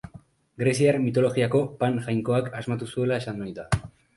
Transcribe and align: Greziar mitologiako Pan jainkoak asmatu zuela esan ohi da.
Greziar 0.61 0.97
mitologiako 1.03 1.61
Pan 1.83 2.01
jainkoak 2.07 2.51
asmatu 2.63 2.91
zuela 2.95 3.21
esan 3.25 3.45
ohi 3.47 3.57
da. 3.63 3.71